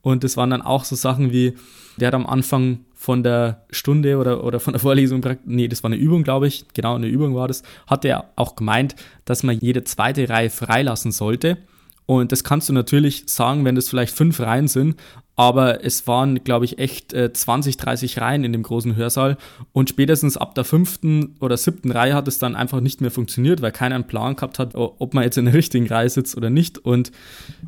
Und 0.01 0.25
das 0.25 0.39
waren 0.39 0.49
dann 0.49 0.63
auch 0.63 0.87
so 0.87 0.97
Sachen 0.97 1.33
wie, 1.33 1.53
der 1.99 2.07
hat 2.07 2.15
am 2.15 2.27
Anfang 2.27 2.79
von 3.03 3.25
der 3.25 3.65
Stunde 3.73 4.17
oder, 4.17 4.45
oder 4.45 4.61
von 4.61 4.75
der 4.75 4.81
Vorlesung, 4.81 5.27
nee, 5.45 5.67
das 5.67 5.83
war 5.83 5.91
eine 5.91 6.01
Übung, 6.01 6.23
glaube 6.23 6.47
ich, 6.47 6.67
genau 6.73 6.95
eine 6.95 7.09
Übung 7.09 7.35
war 7.35 7.49
das, 7.49 7.65
hat 7.89 8.05
er 8.05 8.31
auch 8.37 8.55
gemeint, 8.55 8.95
dass 9.25 9.43
man 9.43 9.59
jede 9.59 9.83
zweite 9.83 10.29
Reihe 10.29 10.51
freilassen 10.51 11.11
sollte. 11.11 11.59
Und 12.07 12.33
das 12.33 12.45
kannst 12.45 12.69
du 12.69 12.73
natürlich 12.73 13.25
sagen, 13.27 13.65
wenn 13.65 13.75
das 13.75 13.89
vielleicht 13.89 14.15
fünf 14.15 14.41
Reihen 14.41 14.69
sind, 14.69 14.97
aber 15.35 15.85
es 15.85 16.07
waren, 16.07 16.45
glaube 16.45 16.67
ich, 16.67 16.79
echt 16.79 17.15
äh, 17.15 17.33
20, 17.33 17.79
30 17.79 18.21
Reihen 18.21 18.45
in 18.45 18.53
dem 18.53 18.63
großen 18.63 18.97
Hörsaal 18.97 19.39
und 19.73 19.89
spätestens 19.89 20.37
ab 20.37 20.55
der 20.55 20.65
fünften 20.65 21.37
oder 21.41 21.57
siebten 21.57 21.91
Reihe 21.91 22.15
hat 22.15 22.29
es 22.29 22.39
dann 22.39 22.55
einfach 22.55 22.81
nicht 22.81 23.01
mehr 23.01 23.11
funktioniert, 23.11 23.63
weil 23.63 23.73
keiner 23.73 23.95
einen 23.95 24.07
Plan 24.07 24.37
gehabt 24.37 24.59
hat, 24.59 24.75
ob 24.75 25.15
man 25.15 25.25
jetzt 25.25 25.39
in 25.39 25.47
der 25.47 25.55
richtigen 25.55 25.87
Reihe 25.87 26.11
sitzt 26.11 26.37
oder 26.37 26.51
nicht. 26.51 26.79
Und 26.79 27.13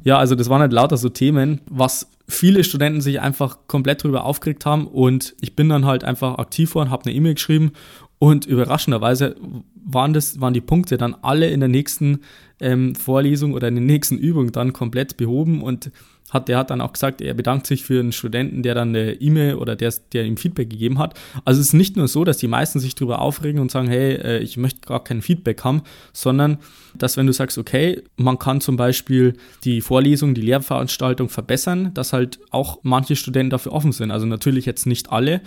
ja, 0.02 0.18
also 0.18 0.34
das 0.34 0.50
waren 0.50 0.60
halt 0.60 0.72
lauter 0.72 0.98
so 0.98 1.08
Themen, 1.08 1.62
was 1.70 2.08
viele 2.28 2.64
Studenten 2.64 3.00
sich 3.00 3.20
einfach 3.20 3.58
komplett 3.66 4.04
darüber 4.04 4.24
aufgeregt 4.24 4.66
haben 4.66 4.86
und 4.86 5.34
ich 5.40 5.56
bin 5.56 5.68
dann 5.68 5.84
halt 5.84 6.04
einfach 6.04 6.38
aktiv 6.38 6.74
worden, 6.74 6.90
habe 6.90 7.06
eine 7.06 7.14
E-Mail 7.14 7.34
geschrieben 7.34 7.72
und 8.18 8.46
überraschenderweise 8.46 9.36
waren, 9.84 10.12
das, 10.12 10.40
waren 10.40 10.54
die 10.54 10.60
Punkte 10.60 10.96
dann 10.96 11.14
alle 11.22 11.50
in 11.50 11.60
der 11.60 11.68
nächsten 11.68 12.20
ähm, 12.60 12.94
Vorlesung 12.94 13.52
oder 13.52 13.68
in 13.68 13.74
der 13.74 13.84
nächsten 13.84 14.18
Übung 14.18 14.52
dann 14.52 14.72
komplett 14.72 15.16
behoben 15.16 15.62
und 15.62 15.90
hat, 16.30 16.48
der 16.48 16.58
hat 16.58 16.70
dann 16.70 16.80
auch 16.80 16.92
gesagt, 16.92 17.20
er 17.20 17.34
bedankt 17.34 17.66
sich 17.66 17.84
für 17.84 18.00
einen 18.00 18.12
Studenten, 18.12 18.62
der 18.62 18.74
dann 18.74 18.88
eine 18.88 19.12
E-Mail 19.12 19.54
oder 19.54 19.76
der, 19.76 19.92
der 20.12 20.24
ihm 20.24 20.36
Feedback 20.36 20.70
gegeben 20.70 20.98
hat. 20.98 21.14
Also 21.44 21.60
es 21.60 21.68
ist 21.68 21.72
nicht 21.74 21.96
nur 21.96 22.08
so, 22.08 22.24
dass 22.24 22.38
die 22.38 22.48
meisten 22.48 22.80
sich 22.80 22.94
darüber 22.94 23.20
aufregen 23.20 23.60
und 23.60 23.70
sagen, 23.70 23.88
hey, 23.88 24.14
äh, 24.14 24.38
ich 24.38 24.56
möchte 24.56 24.80
gar 24.80 25.04
kein 25.04 25.22
Feedback 25.22 25.62
haben, 25.64 25.82
sondern 26.12 26.58
dass 26.96 27.16
wenn 27.16 27.26
du 27.26 27.32
sagst, 27.32 27.58
okay, 27.58 28.02
man 28.16 28.38
kann 28.38 28.60
zum 28.60 28.76
Beispiel 28.76 29.34
die 29.64 29.80
Vorlesung, 29.80 30.34
die 30.34 30.40
Lehrveranstaltung 30.40 31.28
verbessern, 31.28 31.92
dass 31.94 32.12
halt 32.12 32.40
auch 32.50 32.78
manche 32.82 33.16
Studenten 33.16 33.50
dafür 33.50 33.72
offen 33.72 33.92
sind. 33.92 34.10
Also 34.10 34.26
natürlich 34.26 34.66
jetzt 34.66 34.86
nicht 34.86 35.10
alle, 35.12 35.40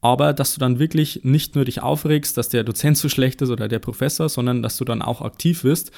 aber 0.00 0.32
dass 0.32 0.54
du 0.54 0.60
dann 0.60 0.78
wirklich 0.78 1.20
nicht 1.22 1.54
nur 1.54 1.64
dich 1.64 1.82
aufregst, 1.82 2.36
dass 2.36 2.48
der 2.48 2.64
Dozent 2.64 2.98
so 2.98 3.08
schlecht 3.08 3.40
ist 3.42 3.50
oder 3.50 3.68
der 3.68 3.78
Professor, 3.78 4.28
sondern 4.28 4.62
dass 4.62 4.76
du 4.76 4.84
dann 4.84 5.00
auch 5.00 5.22
aktiv 5.22 5.64
wirst. 5.64 5.90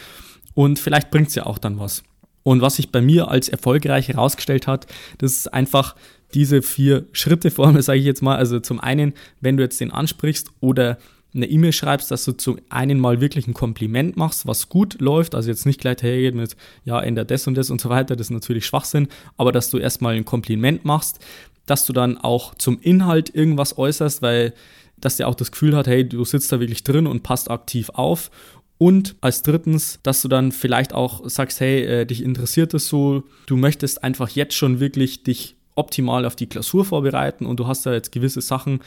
Und 0.54 0.78
vielleicht 0.78 1.10
bringt 1.10 1.28
es 1.28 1.34
ja 1.34 1.46
auch 1.46 1.58
dann 1.58 1.78
was. 1.78 2.02
Und 2.46 2.60
was 2.60 2.76
sich 2.76 2.92
bei 2.92 3.00
mir 3.00 3.26
als 3.26 3.48
erfolgreich 3.48 4.06
herausgestellt 4.06 4.68
hat, 4.68 4.86
das 5.18 5.32
ist 5.32 5.52
einfach 5.52 5.96
diese 6.32 6.62
vier 6.62 7.04
Schritte-Formel, 7.10 7.82
sage 7.82 7.98
ich 7.98 8.04
jetzt 8.04 8.22
mal. 8.22 8.36
Also 8.36 8.60
zum 8.60 8.78
einen, 8.78 9.14
wenn 9.40 9.56
du 9.56 9.64
jetzt 9.64 9.80
den 9.80 9.90
ansprichst 9.90 10.52
oder 10.60 10.96
eine 11.34 11.46
E-Mail 11.46 11.72
schreibst, 11.72 12.08
dass 12.12 12.24
du 12.24 12.30
zum 12.30 12.60
einen 12.68 13.00
mal 13.00 13.20
wirklich 13.20 13.48
ein 13.48 13.52
Kompliment 13.52 14.16
machst, 14.16 14.46
was 14.46 14.68
gut 14.68 15.00
läuft, 15.00 15.34
also 15.34 15.50
jetzt 15.50 15.66
nicht 15.66 15.80
gleich 15.80 16.00
hergeht 16.02 16.36
mit, 16.36 16.56
ja, 16.84 17.00
ändert 17.00 17.32
das 17.32 17.48
und 17.48 17.56
das 17.56 17.68
und 17.68 17.80
so 17.80 17.88
weiter, 17.88 18.14
das 18.14 18.28
ist 18.28 18.30
natürlich 18.30 18.64
Schwachsinn, 18.64 19.08
aber 19.36 19.50
dass 19.50 19.68
du 19.68 19.78
erstmal 19.78 20.14
ein 20.14 20.24
Kompliment 20.24 20.84
machst, 20.84 21.18
dass 21.66 21.84
du 21.84 21.92
dann 21.92 22.16
auch 22.16 22.54
zum 22.54 22.78
Inhalt 22.80 23.34
irgendwas 23.34 23.76
äußerst, 23.76 24.22
weil 24.22 24.54
dass 24.98 25.16
der 25.16 25.28
auch 25.28 25.34
das 25.34 25.52
Gefühl 25.52 25.76
hat, 25.76 25.86
hey, 25.86 26.08
du 26.08 26.24
sitzt 26.24 26.50
da 26.52 26.60
wirklich 26.60 26.84
drin 26.84 27.06
und 27.06 27.22
passt 27.22 27.50
aktiv 27.50 27.90
auf 27.90 28.30
und 28.78 29.16
als 29.20 29.42
drittens, 29.42 30.00
dass 30.02 30.22
du 30.22 30.28
dann 30.28 30.52
vielleicht 30.52 30.92
auch 30.92 31.28
sagst, 31.28 31.60
hey, 31.60 31.82
äh, 31.84 32.06
dich 32.06 32.22
interessiert 32.22 32.74
es 32.74 32.88
so, 32.88 33.24
du 33.46 33.56
möchtest 33.56 34.04
einfach 34.04 34.28
jetzt 34.28 34.54
schon 34.54 34.80
wirklich 34.80 35.22
dich 35.22 35.56
optimal 35.76 36.24
auf 36.24 36.36
die 36.36 36.46
Klausur 36.46 36.84
vorbereiten 36.84 37.46
und 37.46 37.60
du 37.60 37.66
hast 37.66 37.86
da 37.86 37.92
jetzt 37.92 38.10
gewisse 38.10 38.40
Sachen, 38.40 38.80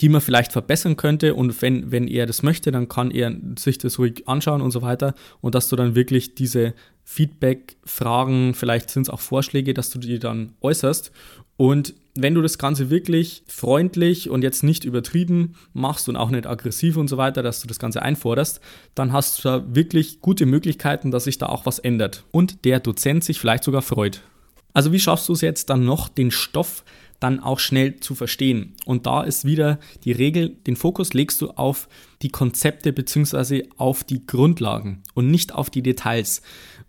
die 0.00 0.08
man 0.08 0.20
vielleicht 0.20 0.52
verbessern 0.52 0.96
könnte 0.96 1.34
und 1.34 1.62
wenn, 1.62 1.90
wenn 1.90 2.06
er 2.06 2.26
das 2.26 2.42
möchte, 2.42 2.70
dann 2.70 2.88
kann 2.88 3.10
er 3.10 3.34
sich 3.58 3.78
das 3.78 3.98
ruhig 3.98 4.28
anschauen 4.28 4.60
und 4.60 4.70
so 4.70 4.82
weiter 4.82 5.14
und 5.40 5.54
dass 5.54 5.68
du 5.68 5.76
dann 5.76 5.94
wirklich 5.94 6.34
diese 6.34 6.74
Feedback, 7.02 7.76
Fragen, 7.84 8.54
vielleicht 8.54 8.90
sind 8.90 9.04
es 9.04 9.10
auch 9.10 9.20
Vorschläge, 9.20 9.74
dass 9.74 9.90
du 9.90 9.98
die 9.98 10.18
dann 10.18 10.52
äußerst 10.60 11.12
und 11.56 11.94
wenn 12.16 12.34
du 12.34 12.42
das 12.42 12.58
Ganze 12.58 12.90
wirklich 12.90 13.42
freundlich 13.48 14.30
und 14.30 14.42
jetzt 14.42 14.62
nicht 14.62 14.84
übertrieben 14.84 15.54
machst 15.72 16.08
und 16.08 16.16
auch 16.16 16.30
nicht 16.30 16.46
aggressiv 16.46 16.96
und 16.96 17.08
so 17.08 17.16
weiter, 17.16 17.42
dass 17.42 17.60
du 17.60 17.66
das 17.66 17.78
Ganze 17.78 18.02
einforderst, 18.02 18.60
dann 18.94 19.12
hast 19.12 19.38
du 19.38 19.48
da 19.48 19.64
wirklich 19.74 20.20
gute 20.20 20.46
Möglichkeiten, 20.46 21.10
dass 21.10 21.24
sich 21.24 21.38
da 21.38 21.46
auch 21.46 21.66
was 21.66 21.80
ändert 21.80 22.24
und 22.30 22.64
der 22.64 22.80
Dozent 22.80 23.24
sich 23.24 23.40
vielleicht 23.40 23.64
sogar 23.64 23.82
freut. 23.82 24.22
Also 24.72 24.92
wie 24.92 25.00
schaffst 25.00 25.28
du 25.28 25.32
es 25.32 25.40
jetzt 25.40 25.70
dann 25.70 25.84
noch, 25.84 26.08
den 26.08 26.30
Stoff 26.30 26.84
dann 27.20 27.40
auch 27.40 27.58
schnell 27.58 28.00
zu 28.00 28.14
verstehen? 28.14 28.74
Und 28.84 29.06
da 29.06 29.22
ist 29.22 29.44
wieder 29.44 29.78
die 30.04 30.12
Regel, 30.12 30.50
den 30.50 30.76
Fokus 30.76 31.14
legst 31.14 31.40
du 31.40 31.50
auf 31.50 31.88
die 32.22 32.28
Konzepte 32.28 32.92
bzw. 32.92 33.68
auf 33.76 34.04
die 34.04 34.26
Grundlagen 34.26 35.02
und 35.14 35.30
nicht 35.30 35.54
auf 35.54 35.70
die 35.70 35.82
Details. 35.82 36.42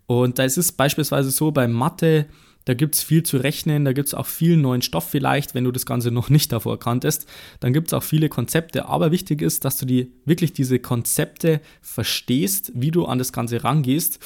Und 0.06 0.38
da 0.38 0.44
ist 0.44 0.56
es 0.56 0.72
beispielsweise 0.72 1.30
so 1.30 1.50
bei 1.50 1.66
Mathe, 1.66 2.26
da 2.66 2.74
gibt 2.74 2.96
es 2.96 3.02
viel 3.02 3.22
zu 3.22 3.38
rechnen, 3.38 3.84
da 3.86 3.92
gibt 3.92 4.08
es 4.08 4.14
auch 4.14 4.26
viel 4.26 4.56
neuen 4.56 4.82
Stoff 4.82 5.08
vielleicht, 5.08 5.54
wenn 5.54 5.64
du 5.64 5.72
das 5.72 5.86
Ganze 5.86 6.10
noch 6.12 6.28
nicht 6.28 6.52
davor 6.52 6.78
kanntest. 6.78 7.26
Dann 7.60 7.72
gibt 7.72 7.88
es 7.88 7.94
auch 7.94 8.02
viele 8.02 8.28
Konzepte, 8.28 8.86
aber 8.86 9.10
wichtig 9.10 9.40
ist, 9.40 9.64
dass 9.64 9.78
du 9.78 9.86
die 9.86 10.12
wirklich 10.26 10.52
diese 10.52 10.78
Konzepte 10.78 11.60
verstehst, 11.80 12.72
wie 12.74 12.90
du 12.90 13.06
an 13.06 13.18
das 13.18 13.32
Ganze 13.32 13.64
rangehst 13.64 14.20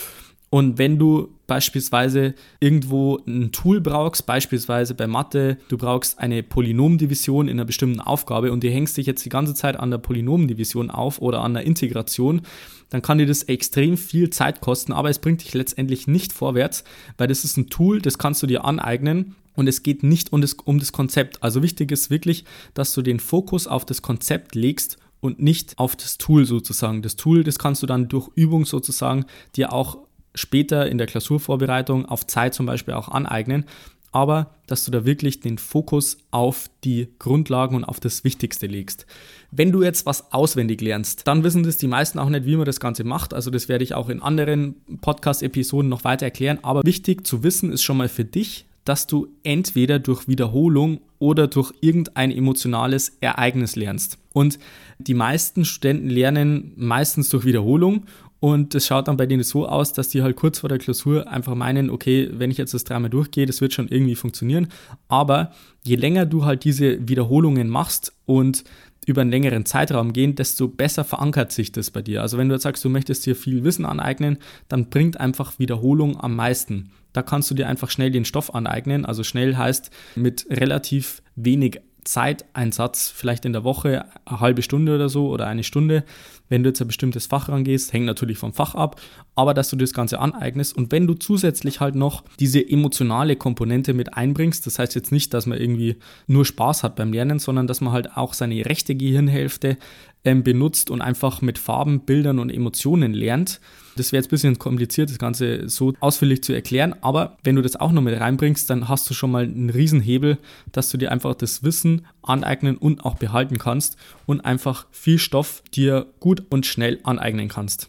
und 0.50 0.78
wenn 0.78 0.98
du 0.98 1.28
beispielsweise 1.46 2.34
irgendwo 2.58 3.20
ein 3.26 3.52
Tool 3.52 3.80
brauchst, 3.80 4.26
beispielsweise 4.26 4.94
bei 4.94 5.06
Mathe, 5.06 5.58
du 5.68 5.78
brauchst 5.78 6.18
eine 6.18 6.42
Polynomdivision 6.42 7.46
in 7.46 7.56
einer 7.56 7.64
bestimmten 7.64 8.00
Aufgabe 8.00 8.50
und 8.50 8.64
du 8.64 8.68
hängst 8.68 8.96
dich 8.96 9.06
jetzt 9.06 9.24
die 9.24 9.30
ganze 9.30 9.54
Zeit 9.54 9.78
an 9.78 9.92
der 9.92 9.98
Polynomdivision 9.98 10.90
auf 10.90 11.20
oder 11.20 11.42
an 11.42 11.54
der 11.54 11.64
Integration, 11.64 12.42
dann 12.88 13.00
kann 13.00 13.18
dir 13.18 13.26
das 13.26 13.44
extrem 13.44 13.96
viel 13.96 14.30
Zeit 14.30 14.60
kosten, 14.60 14.92
aber 14.92 15.08
es 15.08 15.20
bringt 15.20 15.44
dich 15.44 15.54
letztendlich 15.54 16.08
nicht 16.08 16.32
vorwärts, 16.32 16.82
weil 17.16 17.28
das 17.28 17.44
ist 17.44 17.56
ein 17.56 17.70
Tool, 17.70 18.02
das 18.02 18.18
kannst 18.18 18.42
du 18.42 18.48
dir 18.48 18.64
aneignen 18.64 19.36
und 19.54 19.68
es 19.68 19.84
geht 19.84 20.02
nicht 20.02 20.32
um 20.32 20.40
das, 20.40 20.54
um 20.54 20.80
das 20.80 20.90
Konzept. 20.90 21.44
Also 21.44 21.62
wichtig 21.62 21.92
ist 21.92 22.10
wirklich, 22.10 22.44
dass 22.74 22.92
du 22.92 23.02
den 23.02 23.20
Fokus 23.20 23.68
auf 23.68 23.84
das 23.84 24.02
Konzept 24.02 24.56
legst 24.56 24.98
und 25.20 25.40
nicht 25.40 25.78
auf 25.78 25.94
das 25.94 26.18
Tool 26.18 26.44
sozusagen. 26.44 27.02
Das 27.02 27.14
Tool, 27.14 27.44
das 27.44 27.58
kannst 27.58 27.82
du 27.82 27.86
dann 27.86 28.08
durch 28.08 28.28
Übung 28.34 28.64
sozusagen 28.64 29.26
dir 29.54 29.72
auch 29.72 29.98
später 30.34 30.88
in 30.88 30.98
der 30.98 31.06
Klausurvorbereitung 31.06 32.06
auf 32.06 32.26
Zeit 32.26 32.54
zum 32.54 32.66
Beispiel 32.66 32.94
auch 32.94 33.08
aneignen, 33.08 33.64
aber 34.12 34.54
dass 34.66 34.84
du 34.84 34.90
da 34.90 35.04
wirklich 35.04 35.40
den 35.40 35.58
Fokus 35.58 36.18
auf 36.30 36.68
die 36.84 37.08
Grundlagen 37.18 37.76
und 37.76 37.84
auf 37.84 38.00
das 38.00 38.24
Wichtigste 38.24 38.66
legst. 38.66 39.06
Wenn 39.50 39.72
du 39.72 39.82
jetzt 39.82 40.06
was 40.06 40.32
auswendig 40.32 40.80
lernst, 40.80 41.26
dann 41.26 41.44
wissen 41.44 41.62
das 41.62 41.76
die 41.76 41.86
meisten 41.86 42.18
auch 42.18 42.28
nicht, 42.28 42.44
wie 42.44 42.56
man 42.56 42.66
das 42.66 42.80
Ganze 42.80 43.04
macht. 43.04 43.34
Also 43.34 43.50
das 43.50 43.68
werde 43.68 43.84
ich 43.84 43.94
auch 43.94 44.08
in 44.08 44.22
anderen 44.22 44.76
Podcast-Episoden 45.00 45.88
noch 45.88 46.04
weiter 46.04 46.26
erklären. 46.26 46.58
Aber 46.62 46.82
wichtig 46.84 47.26
zu 47.26 47.42
wissen 47.42 47.72
ist 47.72 47.82
schon 47.82 47.96
mal 47.96 48.08
für 48.08 48.24
dich, 48.24 48.66
dass 48.84 49.06
du 49.06 49.28
entweder 49.42 49.98
durch 49.98 50.26
Wiederholung 50.26 51.00
oder 51.18 51.46
durch 51.46 51.72
irgendein 51.80 52.30
emotionales 52.30 53.16
Ereignis 53.20 53.76
lernst. 53.76 54.18
Und 54.32 54.58
die 54.98 55.14
meisten 55.14 55.64
Studenten 55.64 56.08
lernen 56.08 56.72
meistens 56.76 57.28
durch 57.28 57.44
Wiederholung 57.44 58.06
und 58.40 58.74
es 58.74 58.86
schaut 58.86 59.06
dann 59.06 59.18
bei 59.18 59.26
denen 59.26 59.42
so 59.42 59.68
aus, 59.68 59.92
dass 59.92 60.08
die 60.08 60.22
halt 60.22 60.36
kurz 60.36 60.60
vor 60.60 60.68
der 60.68 60.78
Klausur 60.78 61.28
einfach 61.28 61.54
meinen, 61.54 61.90
okay, 61.90 62.30
wenn 62.32 62.50
ich 62.50 62.56
jetzt 62.56 62.72
das 62.72 62.84
dreimal 62.84 63.10
durchgehe, 63.10 63.44
das 63.44 63.60
wird 63.60 63.74
schon 63.74 63.88
irgendwie 63.88 64.14
funktionieren. 64.14 64.68
Aber 65.08 65.52
je 65.84 65.96
länger 65.96 66.24
du 66.24 66.46
halt 66.46 66.64
diese 66.64 67.06
Wiederholungen 67.06 67.68
machst 67.68 68.14
und 68.24 68.64
über 69.06 69.20
einen 69.20 69.30
längeren 69.30 69.66
Zeitraum 69.66 70.12
gehen, 70.12 70.34
desto 70.34 70.68
besser 70.68 71.04
verankert 71.04 71.52
sich 71.52 71.72
das 71.72 71.90
bei 71.90 72.00
dir. 72.00 72.22
Also 72.22 72.38
wenn 72.38 72.48
du 72.48 72.54
jetzt 72.54 72.62
sagst, 72.62 72.84
du 72.84 72.88
möchtest 72.88 73.26
dir 73.26 73.36
viel 73.36 73.62
Wissen 73.64 73.84
aneignen, 73.84 74.38
dann 74.68 74.88
bringt 74.88 75.20
einfach 75.20 75.58
Wiederholung 75.58 76.18
am 76.18 76.34
meisten. 76.36 76.92
Da 77.12 77.22
kannst 77.22 77.50
du 77.50 77.54
dir 77.54 77.68
einfach 77.68 77.90
schnell 77.90 78.10
den 78.10 78.24
Stoff 78.24 78.54
aneignen. 78.54 79.04
Also 79.04 79.24
schnell 79.24 79.56
heißt 79.56 79.90
mit 80.16 80.46
relativ 80.48 81.22
wenig 81.34 81.80
Zeiteinsatz, 82.10 83.08
vielleicht 83.08 83.44
in 83.44 83.52
der 83.52 83.62
Woche 83.62 84.04
eine 84.24 84.40
halbe 84.40 84.62
Stunde 84.62 84.96
oder 84.96 85.08
so 85.08 85.28
oder 85.28 85.46
eine 85.46 85.62
Stunde, 85.62 86.04
wenn 86.48 86.64
du 86.64 86.70
jetzt 86.70 86.80
ein 86.80 86.88
bestimmtes 86.88 87.26
Fach 87.26 87.48
rangehst, 87.48 87.92
hängt 87.92 88.06
natürlich 88.06 88.36
vom 88.36 88.52
Fach 88.52 88.74
ab, 88.74 89.00
aber 89.36 89.54
dass 89.54 89.70
du 89.70 89.76
das 89.76 89.94
Ganze 89.94 90.18
aneignest. 90.18 90.76
Und 90.76 90.90
wenn 90.90 91.06
du 91.06 91.14
zusätzlich 91.14 91.78
halt 91.78 91.94
noch 91.94 92.24
diese 92.40 92.68
emotionale 92.68 93.36
Komponente 93.36 93.94
mit 93.94 94.14
einbringst, 94.14 94.66
das 94.66 94.80
heißt 94.80 94.96
jetzt 94.96 95.12
nicht, 95.12 95.32
dass 95.32 95.46
man 95.46 95.58
irgendwie 95.58 95.98
nur 96.26 96.44
Spaß 96.44 96.82
hat 96.82 96.96
beim 96.96 97.12
Lernen, 97.12 97.38
sondern 97.38 97.68
dass 97.68 97.80
man 97.80 97.92
halt 97.92 98.16
auch 98.16 98.34
seine 98.34 98.66
rechte 98.66 98.96
Gehirnhälfte 98.96 99.78
ähm, 100.24 100.42
benutzt 100.42 100.90
und 100.90 101.00
einfach 101.00 101.40
mit 101.40 101.58
Farben, 101.58 102.00
Bildern 102.00 102.38
und 102.38 102.50
Emotionen 102.50 103.14
lernt. 103.14 103.60
Das 103.96 104.12
wäre 104.12 104.20
jetzt 104.20 104.28
ein 104.28 104.30
bisschen 104.30 104.58
kompliziert, 104.58 105.10
das 105.10 105.18
Ganze 105.18 105.68
so 105.68 105.92
ausführlich 106.00 106.42
zu 106.42 106.52
erklären, 106.52 106.94
aber 107.00 107.38
wenn 107.42 107.56
du 107.56 107.62
das 107.62 107.76
auch 107.76 107.92
noch 107.92 108.02
mit 108.02 108.18
reinbringst, 108.18 108.68
dann 108.70 108.88
hast 108.88 109.08
du 109.10 109.14
schon 109.14 109.30
mal 109.30 109.44
einen 109.44 109.70
Riesenhebel, 109.70 110.38
dass 110.72 110.90
du 110.90 110.96
dir 110.96 111.10
einfach 111.10 111.34
das 111.34 111.64
Wissen 111.64 112.06
aneignen 112.22 112.76
und 112.76 113.04
auch 113.04 113.16
behalten 113.16 113.58
kannst 113.58 113.96
und 114.26 114.40
einfach 114.42 114.86
viel 114.90 115.18
Stoff 115.18 115.62
dir 115.74 116.06
gut 116.20 116.44
und 116.50 116.66
schnell 116.66 117.00
aneignen 117.02 117.48
kannst. 117.48 117.88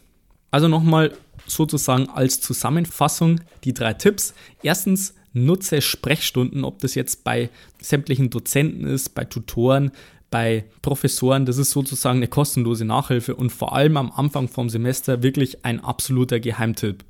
Also 0.50 0.68
nochmal 0.68 1.14
sozusagen 1.48 2.10
als 2.10 2.42
Zusammenfassung 2.42 3.42
die 3.64 3.74
drei 3.74 3.94
Tipps. 3.94 4.34
Erstens, 4.64 5.16
nutze 5.34 5.82
Sprechstunden, 5.82 6.64
ob 6.64 6.80
das 6.80 6.96
jetzt 6.96 7.24
bei 7.24 7.50
sämtlichen 7.82 8.30
Dozenten 8.30 8.86
ist, 8.86 9.16
bei 9.16 9.26
Tutoren, 9.26 9.92
bei 10.32 10.66
Professoren, 10.82 11.46
das 11.46 11.58
ist 11.58 11.72
sozusagen 11.72 12.18
eine 12.18 12.28
kostenlose 12.28 12.86
Nachhilfe 12.86 13.36
und 13.36 13.52
vor 13.52 13.76
allem 13.76 13.98
am 13.98 14.12
Anfang 14.12 14.48
vom 14.48 14.70
Semester 14.70 15.22
wirklich 15.22 15.64
ein 15.64 15.80
absoluter 15.80 16.40
Geheimtipp. 16.40 17.04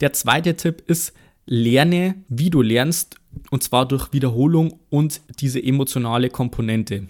Der 0.00 0.12
zweite 0.12 0.56
Tipp 0.56 0.82
ist, 0.86 1.14
lerne, 1.46 2.16
wie 2.28 2.50
du 2.50 2.60
lernst, 2.60 3.16
und 3.50 3.62
zwar 3.62 3.86
durch 3.86 4.12
Wiederholung 4.12 4.80
und 4.90 5.22
diese 5.38 5.62
emotionale 5.62 6.28
Komponente. 6.28 7.06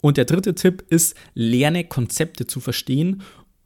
Und 0.00 0.16
der 0.16 0.24
dritte 0.24 0.54
Tipp 0.54 0.84
ist, 0.88 1.16
lerne 1.34 1.84
Konzepte 1.84 2.46
zu 2.46 2.60
verstehen 2.60 3.22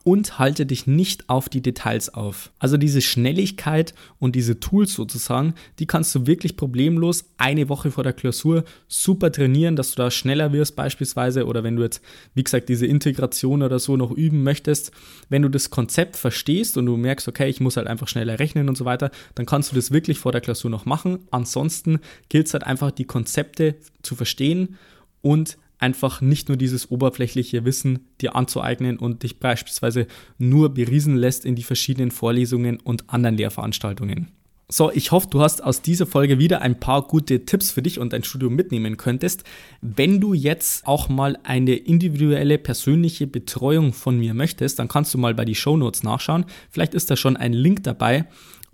und 0.07 0.39
halte 0.39 0.67
dich 0.67 0.87
nicht 0.87 1.29
auf 1.29 1.49
die 1.49 1.61
Details 1.61 2.15
auf. 2.15 2.53
Also 2.61 2.77
diese 2.77 3.01
Schnelligkeit 3.01 3.93
und 4.21 4.37
diese 4.37 4.61
Tools 4.61 4.95
sozusagen, 4.95 5.55
die 5.81 5.87
kannst 5.87 6.15
du 6.15 6.29
wirklich 6.29 6.57
problemlos 6.57 7.25
eine 7.39 7.69
Woche 7.69 7.91
vor 7.91 8.05
der 8.05 8.13
Klausur 8.13 8.63
super 8.87 9.33
trainieren, 9.33 9.75
dass 9.75 9.91
du 9.91 9.97
da 9.97 10.13
schneller 10.13 10.53
wirst 10.53 10.77
beispielsweise 10.77 11.45
oder 11.45 11.65
wenn 11.65 11.75
du 11.75 11.83
jetzt, 11.83 12.03
wie 12.35 12.45
gesagt, 12.45 12.69
diese 12.69 12.87
Integration 12.87 13.65
oder 13.65 13.81
so 13.81 13.97
noch 13.97 14.13
üben 14.13 14.45
möchtest, 14.45 14.93
wenn 15.29 15.43
du 15.43 15.49
das 15.49 15.71
Konzept 15.71 16.17
verstehst 16.17 16.79
und 16.79 16.87
du 16.87 16.97
merkst, 16.97 17.27
okay, 17.27 17.49
ich 17.49 17.59
muss 17.59 17.77
halt 17.77 17.89
einfach 17.89 18.07
schneller 18.07 18.39
rechnen 18.39 18.69
und 18.69 18.79
so 18.79 18.85
weiter, 18.85 19.11
dann 19.35 19.45
kannst 19.45 19.73
du 19.73 19.75
das 19.75 19.91
wirklich 19.91 20.21
vor 20.21 20.31
der 20.31 20.41
Klausur 20.41 20.71
noch 20.71 20.85
machen. 20.85 21.27
Ansonsten 21.33 21.99
gilt 22.29 22.47
es 22.47 22.53
halt 22.53 22.63
einfach, 22.63 22.93
die 22.93 23.07
Konzepte 23.07 23.75
zu 24.03 24.15
verstehen 24.15 24.77
und 25.21 25.59
einfach 25.79 26.21
nicht 26.21 26.49
nur 26.49 26.57
dieses 26.57 26.91
oberflächliche 26.91 27.65
Wissen 27.65 28.01
dir 28.21 28.37
anzueignen 28.37 28.99
und 28.99 29.23
dich 29.23 29.41
beispielsweise 29.41 30.07
nur 30.39 30.75
beriesen 30.75 31.17
lässt 31.17 31.45
in 31.45 31.55
die 31.55 31.63
verschiedenen 31.63 32.11
Vorlesungen 32.11 32.81
und 32.81 33.11
anderen 33.11 33.37
Lehrveranstaltungen. 33.37 34.29
So, 34.69 34.91
ich 34.91 35.13
hoffe, 35.13 35.29
du 35.31 35.41
hast 35.43 35.63
aus 35.63 35.81
dieser 35.81 36.07
Folge 36.07 36.41
wieder 36.41 36.61
ein 36.61 36.81
paar 36.81 37.03
gute 37.03 37.45
Tipps 37.45 37.71
für 37.71 37.83
dich 37.83 38.01
und 38.01 38.13
dein 38.13 38.25
Studium 38.25 38.57
mitnehmen 38.57 38.97
könntest. 38.97 39.45
Wenn 39.81 40.21
du 40.21 40.35
jetzt 40.35 40.89
auch 40.89 41.09
mal 41.09 41.39
eine 41.45 41.77
individuelle 41.77 42.59
persönliche 42.59 43.29
Betreuung 43.29 43.93
von 43.93 44.19
mir 44.19 44.35
möchtest, 44.35 44.81
dann 44.81 44.89
kannst 44.89 45.15
du 45.15 45.19
mal 45.19 45.35
bei 45.35 45.45
die 45.45 45.55
Show 45.55 45.77
Notes 45.77 46.03
nachschauen. 46.03 46.47
Vielleicht 46.69 46.95
ist 46.95 47.09
da 47.13 47.17
schon 47.17 47.37
ein 47.37 47.53
Link 47.53 47.85
dabei, 47.85 48.27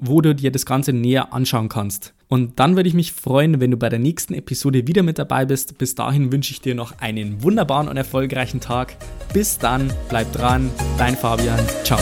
wo 0.02 0.20
du 0.20 0.34
dir 0.34 0.50
das 0.50 0.66
Ganze 0.66 0.92
näher 0.92 1.32
anschauen 1.32 1.68
kannst. 1.68 2.12
Und 2.28 2.58
dann 2.58 2.76
würde 2.76 2.88
ich 2.88 2.94
mich 2.94 3.12
freuen, 3.12 3.60
wenn 3.60 3.70
du 3.70 3.76
bei 3.76 3.88
der 3.88 3.98
nächsten 3.98 4.34
Episode 4.34 4.86
wieder 4.86 5.02
mit 5.02 5.18
dabei 5.18 5.44
bist. 5.44 5.78
Bis 5.78 5.94
dahin 5.94 6.32
wünsche 6.32 6.52
ich 6.52 6.60
dir 6.60 6.74
noch 6.74 6.98
einen 6.98 7.42
wunderbaren 7.42 7.88
und 7.88 7.96
erfolgreichen 7.96 8.60
Tag. 8.60 8.96
Bis 9.32 9.58
dann, 9.58 9.92
bleib 10.08 10.32
dran, 10.32 10.70
dein 10.98 11.16
Fabian. 11.16 11.60
Ciao. 11.84 12.00